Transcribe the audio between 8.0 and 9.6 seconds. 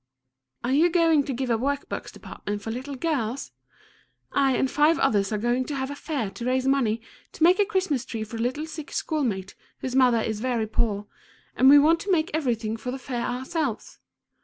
tree for a little sick school mate